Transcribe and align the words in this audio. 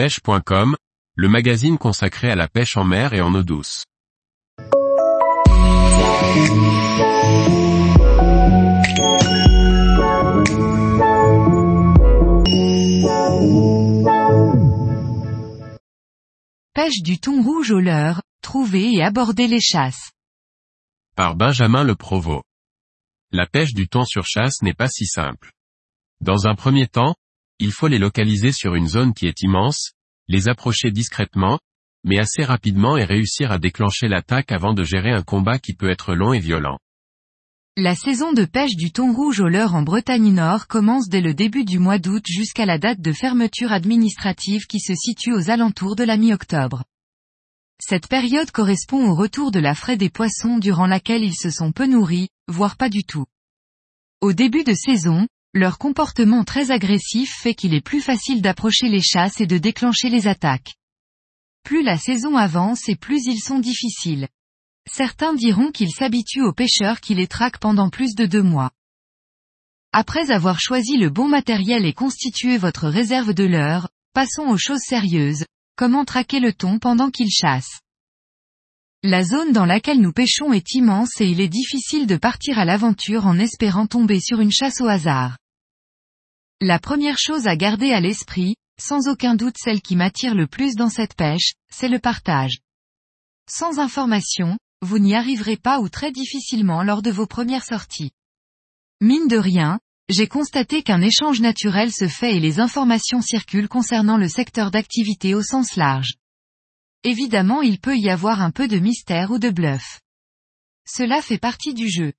pêche.com, 0.00 0.76
le 1.14 1.28
magazine 1.28 1.76
consacré 1.76 2.30
à 2.30 2.34
la 2.34 2.48
pêche 2.48 2.78
en 2.78 2.84
mer 2.84 3.12
et 3.12 3.20
en 3.20 3.34
eau 3.34 3.42
douce. 3.42 3.84
Pêche 16.72 17.02
du 17.02 17.20
thon 17.20 17.42
rouge 17.42 17.70
au 17.70 17.80
leurre, 17.80 18.22
trouver 18.40 18.94
et 18.94 19.02
aborder 19.02 19.48
les 19.48 19.60
chasses. 19.60 20.12
Par 21.14 21.36
Benjamin 21.36 21.84
Le 21.84 21.94
Provost. 21.94 22.44
La 23.32 23.46
pêche 23.46 23.74
du 23.74 23.86
thon 23.86 24.06
sur 24.06 24.24
chasse 24.24 24.62
n'est 24.62 24.72
pas 24.72 24.88
si 24.88 25.04
simple. 25.04 25.52
Dans 26.22 26.46
un 26.46 26.54
premier 26.54 26.86
temps, 26.86 27.16
il 27.60 27.72
faut 27.72 27.88
les 27.88 27.98
localiser 27.98 28.52
sur 28.52 28.74
une 28.74 28.88
zone 28.88 29.12
qui 29.12 29.26
est 29.26 29.42
immense, 29.42 29.92
les 30.28 30.48
approcher 30.48 30.90
discrètement, 30.90 31.58
mais 32.04 32.18
assez 32.18 32.42
rapidement 32.42 32.96
et 32.96 33.04
réussir 33.04 33.52
à 33.52 33.58
déclencher 33.58 34.08
l'attaque 34.08 34.50
avant 34.50 34.72
de 34.72 34.82
gérer 34.82 35.12
un 35.12 35.22
combat 35.22 35.58
qui 35.58 35.74
peut 35.74 35.90
être 35.90 36.14
long 36.14 36.32
et 36.32 36.38
violent. 36.38 36.78
La 37.76 37.94
saison 37.94 38.32
de 38.32 38.44
pêche 38.44 38.76
du 38.76 38.90
thon 38.92 39.12
rouge 39.12 39.40
au 39.40 39.48
leurre 39.48 39.74
en 39.74 39.82
Bretagne 39.82 40.32
Nord 40.32 40.66
commence 40.66 41.08
dès 41.08 41.20
le 41.20 41.34
début 41.34 41.64
du 41.64 41.78
mois 41.78 41.98
d'août 41.98 42.24
jusqu'à 42.26 42.66
la 42.66 42.78
date 42.78 43.00
de 43.00 43.12
fermeture 43.12 43.72
administrative 43.72 44.66
qui 44.66 44.80
se 44.80 44.94
situe 44.94 45.32
aux 45.32 45.50
alentours 45.50 45.96
de 45.96 46.04
la 46.04 46.16
mi-octobre. 46.16 46.84
Cette 47.80 48.08
période 48.08 48.50
correspond 48.50 49.08
au 49.08 49.14
retour 49.14 49.50
de 49.50 49.60
la 49.60 49.74
fraie 49.74 49.96
des 49.96 50.10
poissons 50.10 50.58
durant 50.58 50.86
laquelle 50.86 51.22
ils 51.22 51.36
se 51.36 51.50
sont 51.50 51.72
peu 51.72 51.86
nourris, 51.86 52.28
voire 52.48 52.76
pas 52.76 52.88
du 52.88 53.04
tout. 53.04 53.24
Au 54.20 54.32
début 54.32 54.64
de 54.64 54.74
saison, 54.74 55.26
leur 55.52 55.78
comportement 55.78 56.44
très 56.44 56.70
agressif 56.70 57.34
fait 57.42 57.54
qu'il 57.54 57.74
est 57.74 57.80
plus 57.80 58.00
facile 58.00 58.40
d'approcher 58.40 58.88
les 58.88 59.02
chasses 59.02 59.40
et 59.40 59.46
de 59.46 59.58
déclencher 59.58 60.08
les 60.08 60.28
attaques. 60.28 60.74
Plus 61.64 61.82
la 61.82 61.98
saison 61.98 62.36
avance 62.36 62.88
et 62.88 62.94
plus 62.94 63.26
ils 63.26 63.40
sont 63.40 63.58
difficiles. 63.58 64.28
Certains 64.88 65.34
diront 65.34 65.72
qu'ils 65.72 65.90
s'habituent 65.90 66.44
aux 66.44 66.52
pêcheurs 66.52 67.00
qui 67.00 67.14
les 67.14 67.26
traquent 67.26 67.58
pendant 67.58 67.90
plus 67.90 68.14
de 68.14 68.26
deux 68.26 68.42
mois. 68.42 68.70
Après 69.92 70.30
avoir 70.30 70.60
choisi 70.60 70.96
le 70.96 71.10
bon 71.10 71.28
matériel 71.28 71.84
et 71.84 71.92
constitué 71.92 72.56
votre 72.56 72.88
réserve 72.88 73.34
de 73.34 73.44
l'heure, 73.44 73.88
passons 74.14 74.46
aux 74.46 74.58
choses 74.58 74.82
sérieuses, 74.86 75.44
comment 75.76 76.04
traquer 76.04 76.38
le 76.38 76.52
thon 76.52 76.78
pendant 76.78 77.10
qu'il 77.10 77.30
chasse? 77.30 77.80
La 79.02 79.24
zone 79.24 79.52
dans 79.52 79.64
laquelle 79.64 80.02
nous 80.02 80.12
pêchons 80.12 80.52
est 80.52 80.74
immense 80.74 81.22
et 81.22 81.26
il 81.26 81.40
est 81.40 81.48
difficile 81.48 82.06
de 82.06 82.16
partir 82.16 82.58
à 82.58 82.66
l'aventure 82.66 83.26
en 83.26 83.38
espérant 83.38 83.86
tomber 83.86 84.20
sur 84.20 84.40
une 84.40 84.52
chasse 84.52 84.82
au 84.82 84.88
hasard. 84.88 85.38
La 86.60 86.78
première 86.78 87.16
chose 87.16 87.46
à 87.46 87.56
garder 87.56 87.92
à 87.92 88.00
l'esprit, 88.00 88.56
sans 88.78 89.08
aucun 89.08 89.36
doute 89.36 89.56
celle 89.58 89.80
qui 89.80 89.96
m'attire 89.96 90.34
le 90.34 90.46
plus 90.46 90.74
dans 90.74 90.90
cette 90.90 91.14
pêche, 91.14 91.54
c'est 91.72 91.88
le 91.88 91.98
partage. 91.98 92.58
Sans 93.50 93.78
information, 93.78 94.58
vous 94.82 94.98
n'y 94.98 95.14
arriverez 95.14 95.56
pas 95.56 95.80
ou 95.80 95.88
très 95.88 96.12
difficilement 96.12 96.82
lors 96.82 97.00
de 97.00 97.10
vos 97.10 97.26
premières 97.26 97.64
sorties. 97.64 98.10
Mine 99.00 99.28
de 99.28 99.38
rien, 99.38 99.80
j'ai 100.10 100.26
constaté 100.26 100.82
qu'un 100.82 101.00
échange 101.00 101.40
naturel 101.40 101.90
se 101.90 102.06
fait 102.06 102.36
et 102.36 102.40
les 102.40 102.60
informations 102.60 103.22
circulent 103.22 103.68
concernant 103.68 104.18
le 104.18 104.28
secteur 104.28 104.70
d'activité 104.70 105.34
au 105.34 105.42
sens 105.42 105.76
large. 105.76 106.16
Évidemment 107.02 107.62
il 107.62 107.80
peut 107.80 107.96
y 107.96 108.10
avoir 108.10 108.42
un 108.42 108.50
peu 108.50 108.68
de 108.68 108.78
mystère 108.78 109.30
ou 109.30 109.38
de 109.38 109.50
bluff. 109.50 110.00
Cela 110.86 111.22
fait 111.22 111.38
partie 111.38 111.72
du 111.72 111.88
jeu. 111.88 112.12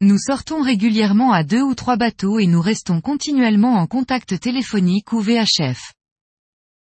Nous 0.00 0.18
sortons 0.18 0.62
régulièrement 0.62 1.32
à 1.32 1.42
deux 1.42 1.62
ou 1.62 1.74
trois 1.74 1.96
bateaux 1.96 2.38
et 2.38 2.46
nous 2.46 2.62
restons 2.62 3.00
continuellement 3.00 3.74
en 3.74 3.86
contact 3.86 4.38
téléphonique 4.38 5.12
ou 5.12 5.20
VHF. 5.20 5.92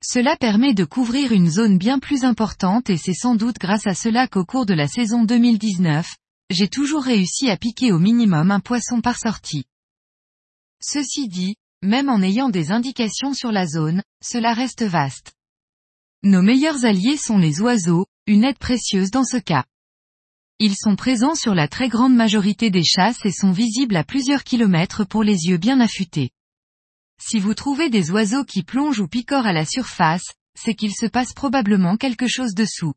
Cela 0.05 0.37
permet 0.37 0.75
de 0.75 0.85
couvrir 0.85 1.33
une 1.33 1.51
zone 1.51 1.79
bien 1.79 1.99
plus 1.99 2.25
importante 2.25 2.91
et 2.91 2.99
c'est 2.99 3.15
sans 3.15 3.35
doute 3.35 3.57
grâce 3.59 3.87
à 3.87 3.95
cela 3.95 4.29
qu'au 4.29 4.45
cours 4.45 4.67
de 4.67 4.75
la 4.75 4.87
saison 4.87 5.25
2019, 5.25 6.07
j'ai 6.51 6.69
toujours 6.69 7.03
réussi 7.03 7.51
à 7.51 7.57
piquer 7.57 7.91
au 7.91 7.99
minimum 7.99 8.51
un 8.51 8.61
poisson 8.61 9.01
par 9.01 9.19
sortie. 9.19 9.65
Ceci 10.81 11.27
dit, 11.29 11.57
même 11.83 12.09
en 12.09 12.23
ayant 12.23 12.51
des 12.51 12.71
indications 12.71 13.35
sur 13.35 13.51
la 13.51 13.67
zone, 13.67 14.03
cela 14.23 14.53
reste 14.53 14.83
vaste. 14.83 15.36
Nos 16.27 16.43
meilleurs 16.43 16.85
alliés 16.85 17.17
sont 17.17 17.39
les 17.39 17.61
oiseaux, 17.61 18.05
une 18.27 18.43
aide 18.43 18.59
précieuse 18.59 19.13
dans 19.13 19.23
ce 19.23 19.37
cas. 19.37 19.65
Ils 20.59 20.75
sont 20.75 20.97
présents 20.97 21.37
sur 21.37 21.55
la 21.55 21.69
très 21.69 21.89
grande 21.89 22.17
majorité 22.17 22.69
des 22.69 22.83
chasses 22.83 23.25
et 23.25 23.31
sont 23.31 23.53
visibles 23.53 23.95
à 23.95 24.03
plusieurs 24.03 24.43
kilomètres 24.43 25.05
pour 25.05 25.23
les 25.23 25.45
yeux 25.45 25.57
bien 25.57 25.79
affûtés. 25.79 26.31
Si 27.23 27.39
vous 27.39 27.55
trouvez 27.55 27.91
des 27.91 28.11
oiseaux 28.11 28.43
qui 28.43 28.65
plongent 28.65 28.99
ou 28.99 29.07
picorent 29.07 29.47
à 29.47 29.53
la 29.53 29.65
surface, 29.65 30.25
c'est 30.59 30.75
qu'il 30.75 30.93
se 30.93 31.07
passe 31.07 31.33
probablement 31.33 31.97
quelque 31.97 32.27
chose 32.27 32.55
dessous. 32.55 32.95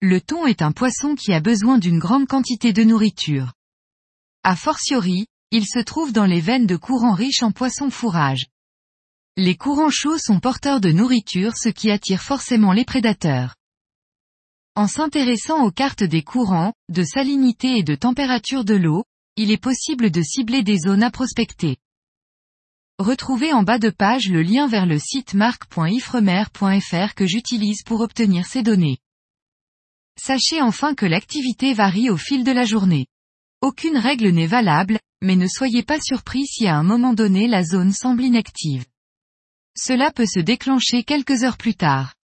Le 0.00 0.22
thon 0.22 0.46
est 0.46 0.62
un 0.62 0.72
poisson 0.72 1.14
qui 1.14 1.34
a 1.34 1.40
besoin 1.40 1.76
d'une 1.76 1.98
grande 1.98 2.26
quantité 2.26 2.72
de 2.72 2.84
nourriture. 2.84 3.52
A 4.44 4.56
fortiori, 4.56 5.26
il 5.50 5.66
se 5.66 5.80
trouve 5.80 6.14
dans 6.14 6.24
les 6.24 6.40
veines 6.40 6.66
de 6.66 6.76
courants 6.76 7.12
riches 7.12 7.42
en 7.42 7.52
poissons 7.52 7.90
fourrage. 7.90 8.46
Les 9.40 9.54
courants 9.54 9.88
chauds 9.88 10.18
sont 10.18 10.40
porteurs 10.40 10.80
de 10.80 10.90
nourriture 10.90 11.56
ce 11.56 11.68
qui 11.68 11.92
attire 11.92 12.22
forcément 12.22 12.72
les 12.72 12.84
prédateurs. 12.84 13.54
En 14.74 14.88
s'intéressant 14.88 15.64
aux 15.64 15.70
cartes 15.70 16.02
des 16.02 16.22
courants, 16.22 16.72
de 16.88 17.04
salinité 17.04 17.78
et 17.78 17.84
de 17.84 17.94
température 17.94 18.64
de 18.64 18.74
l'eau, 18.74 19.04
il 19.36 19.52
est 19.52 19.62
possible 19.62 20.10
de 20.10 20.22
cibler 20.22 20.64
des 20.64 20.78
zones 20.78 21.04
à 21.04 21.12
prospecter. 21.12 21.76
Retrouvez 22.98 23.52
en 23.52 23.62
bas 23.62 23.78
de 23.78 23.90
page 23.90 24.28
le 24.28 24.42
lien 24.42 24.66
vers 24.66 24.86
le 24.86 24.98
site 24.98 25.34
marque.ifremer.fr 25.34 27.14
que 27.14 27.26
j'utilise 27.28 27.84
pour 27.84 28.00
obtenir 28.00 28.44
ces 28.44 28.64
données. 28.64 28.98
Sachez 30.20 30.60
enfin 30.60 30.96
que 30.96 31.06
l'activité 31.06 31.74
varie 31.74 32.10
au 32.10 32.16
fil 32.16 32.42
de 32.42 32.50
la 32.50 32.64
journée. 32.64 33.06
Aucune 33.60 33.98
règle 33.98 34.30
n'est 34.30 34.48
valable, 34.48 34.98
mais 35.22 35.36
ne 35.36 35.46
soyez 35.46 35.84
pas 35.84 36.00
surpris 36.00 36.44
si 36.44 36.66
à 36.66 36.76
un 36.76 36.82
moment 36.82 37.14
donné 37.14 37.46
la 37.46 37.62
zone 37.62 37.92
semble 37.92 38.24
inactive. 38.24 38.84
Cela 39.80 40.10
peut 40.10 40.26
se 40.26 40.40
déclencher 40.40 41.04
quelques 41.04 41.44
heures 41.44 41.56
plus 41.56 41.76
tard. 41.76 42.16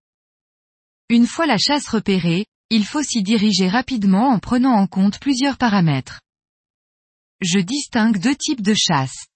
Une 1.09 1.26
fois 1.26 1.47
la 1.47 1.56
chasse 1.56 1.87
repérée, 1.87 2.47
il 2.69 2.84
faut 2.84 3.03
s'y 3.03 3.22
diriger 3.22 3.69
rapidement 3.69 4.31
en 4.31 4.41
prenant 4.41 4.72
en 4.72 4.88
compte 4.88 5.20
plusieurs 5.20 5.56
paramètres. 5.56 6.20
Je 7.41 7.60
distingue 7.60 8.19
deux 8.19 8.34
types 8.34 8.62
de 8.62 8.75
chasse. 8.75 9.26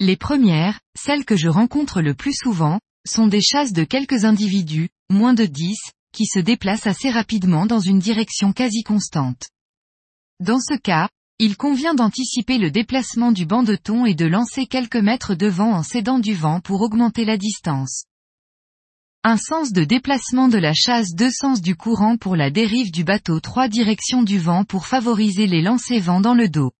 Les 0.00 0.16
premières, 0.16 0.80
celles 0.98 1.24
que 1.24 1.36
je 1.36 1.48
rencontre 1.48 2.02
le 2.02 2.14
plus 2.14 2.34
souvent, 2.34 2.80
sont 3.06 3.28
des 3.28 3.42
chasses 3.42 3.72
de 3.72 3.84
quelques 3.84 4.24
individus, 4.24 4.88
moins 5.08 5.34
de 5.34 5.44
10, 5.44 5.76
qui 6.12 6.26
se 6.26 6.40
déplacent 6.40 6.88
assez 6.88 7.10
rapidement 7.10 7.64
dans 7.66 7.78
une 7.78 8.00
direction 8.00 8.52
quasi 8.52 8.82
constante. 8.82 9.50
Dans 10.40 10.58
ce 10.58 10.76
cas, 10.76 11.08
il 11.44 11.56
convient 11.56 11.92
d'anticiper 11.92 12.56
le 12.56 12.70
déplacement 12.70 13.32
du 13.32 13.46
banc 13.46 13.64
de 13.64 13.74
thon 13.74 14.06
et 14.06 14.14
de 14.14 14.26
lancer 14.26 14.66
quelques 14.66 14.94
mètres 14.94 15.34
devant 15.34 15.72
en 15.72 15.82
cédant 15.82 16.20
du 16.20 16.34
vent 16.34 16.60
pour 16.60 16.82
augmenter 16.82 17.24
la 17.24 17.36
distance. 17.36 18.04
Un 19.24 19.36
sens 19.36 19.72
de 19.72 19.82
déplacement 19.82 20.46
de 20.46 20.58
la 20.58 20.72
chasse 20.72 21.16
deux 21.16 21.32
sens 21.32 21.60
du 21.60 21.74
courant 21.74 22.16
pour 22.16 22.36
la 22.36 22.50
dérive 22.50 22.92
du 22.92 23.02
bateau 23.02 23.40
trois 23.40 23.66
directions 23.66 24.22
du 24.22 24.38
vent 24.38 24.62
pour 24.62 24.86
favoriser 24.86 25.48
les 25.48 25.62
lancers 25.62 26.00
vent 26.00 26.20
dans 26.20 26.34
le 26.34 26.48
dos. 26.48 26.70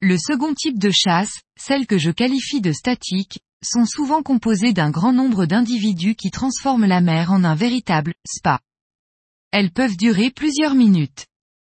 Le 0.00 0.16
second 0.16 0.54
type 0.54 0.78
de 0.78 0.90
chasse, 0.90 1.42
celle 1.58 1.86
que 1.86 1.98
je 1.98 2.10
qualifie 2.10 2.62
de 2.62 2.72
statique, 2.72 3.40
sont 3.62 3.84
souvent 3.84 4.22
composées 4.22 4.72
d'un 4.72 4.90
grand 4.90 5.12
nombre 5.12 5.44
d'individus 5.44 6.14
qui 6.14 6.30
transforment 6.30 6.86
la 6.86 7.02
mer 7.02 7.30
en 7.30 7.44
un 7.44 7.54
véritable 7.54 8.14
spa. 8.26 8.58
Elles 9.50 9.70
peuvent 9.70 9.98
durer 9.98 10.30
plusieurs 10.30 10.74
minutes. 10.74 11.26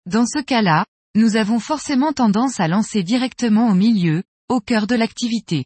Dans 0.07 0.25
ce 0.25 0.39
cas-là, 0.39 0.85
nous 1.15 1.35
avons 1.35 1.59
forcément 1.59 2.13
tendance 2.13 2.59
à 2.59 2.67
lancer 2.67 3.01
directement 3.01 3.69
au 3.69 3.73
milieu, 3.73 4.23
au 4.49 4.59
cœur 4.59 4.85
de 4.85 4.95
l'activité. 4.95 5.65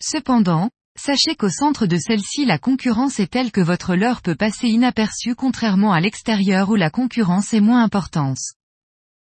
Cependant, 0.00 0.70
Sachez 1.02 1.34
qu'au 1.34 1.48
centre 1.48 1.86
de 1.86 1.96
celle-ci 1.96 2.44
la 2.44 2.58
concurrence 2.58 3.20
est 3.20 3.30
telle 3.30 3.52
que 3.52 3.60
votre 3.60 3.94
leurre 3.94 4.20
peut 4.20 4.34
passer 4.34 4.68
inaperçue 4.68 5.34
contrairement 5.34 5.92
à 5.92 6.00
l'extérieur 6.00 6.68
où 6.68 6.74
la 6.74 6.90
concurrence 6.90 7.54
est 7.54 7.60
moins 7.60 7.82
importante. 7.82 8.36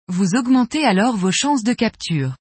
Vous 0.09 0.35
augmentez 0.35 0.85
alors 0.85 1.17
vos 1.17 1.31
chances 1.31 1.63
de 1.63 1.73
capture. 1.73 2.37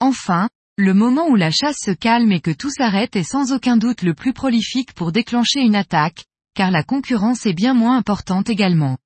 Enfin, 0.00 0.48
le 0.76 0.94
moment 0.94 1.28
où 1.28 1.36
la 1.36 1.50
chasse 1.50 1.78
se 1.78 1.92
calme 1.92 2.32
et 2.32 2.40
que 2.40 2.50
tout 2.50 2.70
s'arrête 2.70 3.14
est 3.14 3.22
sans 3.22 3.52
aucun 3.52 3.76
doute 3.76 4.02
le 4.02 4.14
plus 4.14 4.32
prolifique 4.32 4.94
pour 4.94 5.12
déclencher 5.12 5.60
une 5.60 5.76
attaque, 5.76 6.24
car 6.54 6.70
la 6.70 6.82
concurrence 6.82 7.46
est 7.46 7.54
bien 7.54 7.72
moins 7.72 7.96
importante 7.96 8.50
également. 8.50 8.96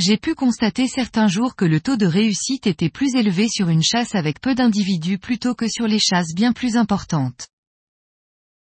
J'ai 0.00 0.16
pu 0.16 0.34
constater 0.34 0.88
certains 0.88 1.28
jours 1.28 1.56
que 1.56 1.66
le 1.66 1.78
taux 1.78 1.98
de 1.98 2.06
réussite 2.06 2.66
était 2.66 2.88
plus 2.88 3.16
élevé 3.16 3.48
sur 3.50 3.68
une 3.68 3.82
chasse 3.82 4.14
avec 4.14 4.40
peu 4.40 4.54
d'individus 4.54 5.18
plutôt 5.18 5.54
que 5.54 5.68
sur 5.68 5.86
les 5.86 5.98
chasses 5.98 6.34
bien 6.34 6.54
plus 6.54 6.76
importantes. 6.76 7.48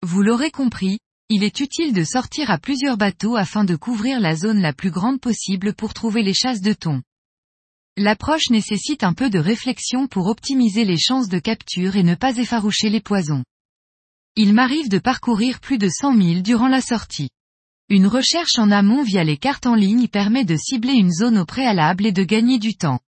Vous 0.01 0.21
l'aurez 0.21 0.49
compris, 0.49 0.99
il 1.27 1.43
est 1.43 1.59
utile 1.59 1.91
de 1.91 2.05
sortir 2.05 2.51
à 2.51 2.57
plusieurs 2.57 2.95
bateaux 2.95 3.35
afin 3.35 3.65
de 3.65 3.75
couvrir 3.75 4.21
la 4.21 4.33
zone 4.33 4.61
la 4.61 4.71
plus 4.71 4.91
grande 4.91 5.19
possible 5.19 5.73
pour 5.73 5.93
trouver 5.93 6.23
les 6.23 6.33
chasses 6.33 6.61
de 6.61 6.71
thon. 6.71 7.01
L'approche 7.97 8.49
nécessite 8.49 9.03
un 9.03 9.13
peu 9.13 9.29
de 9.29 9.39
réflexion 9.39 10.07
pour 10.07 10.27
optimiser 10.27 10.85
les 10.85 10.97
chances 10.97 11.27
de 11.27 11.39
capture 11.39 11.97
et 11.97 12.03
ne 12.03 12.15
pas 12.15 12.37
effaroucher 12.37 12.89
les 12.89 13.01
poisons. 13.01 13.43
Il 14.37 14.53
m'arrive 14.53 14.87
de 14.87 14.99
parcourir 14.99 15.59
plus 15.59 15.79
de 15.79 15.89
100 15.89 16.15
000 16.15 16.41
durant 16.43 16.69
la 16.69 16.79
sortie. 16.79 17.27
Une 17.87 18.07
recherche 18.07 18.57
en 18.57 18.71
amont 18.71 19.03
via 19.03 19.23
les 19.23 19.37
cartes 19.37 19.67
en 19.67 19.75
ligne 19.75 20.07
permet 20.07 20.43
de 20.43 20.55
cibler 20.55 20.93
une 20.93 21.11
zone 21.11 21.37
au 21.37 21.45
préalable 21.45 22.07
et 22.07 22.11
de 22.11 22.23
gagner 22.23 22.57
du 22.57 22.75
temps. 22.75 22.99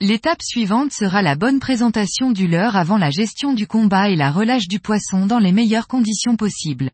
L'étape 0.00 0.42
suivante 0.42 0.92
sera 0.92 1.22
la 1.22 1.34
bonne 1.34 1.60
présentation 1.60 2.30
du 2.30 2.46
leurre 2.46 2.76
avant 2.76 2.98
la 2.98 3.08
gestion 3.08 3.54
du 3.54 3.66
combat 3.66 4.10
et 4.10 4.16
la 4.16 4.30
relâche 4.30 4.68
du 4.68 4.80
poisson 4.80 5.24
dans 5.24 5.38
les 5.38 5.52
meilleures 5.52 5.88
conditions 5.88 6.36
possibles. 6.36 6.90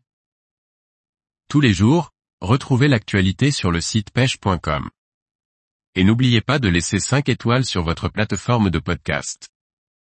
Tous 1.49 1.59
les 1.59 1.73
jours, 1.73 2.11
retrouvez 2.39 2.87
l'actualité 2.87 3.51
sur 3.51 3.69
le 3.71 3.81
site 3.81 4.11
pêche.com. 4.11 4.89
Et 5.95 6.05
n'oubliez 6.05 6.39
pas 6.39 6.57
de 6.57 6.69
laisser 6.69 6.99
5 6.99 7.27
étoiles 7.27 7.65
sur 7.65 7.83
votre 7.83 8.07
plateforme 8.07 8.69
de 8.69 8.79
podcast. 8.79 9.49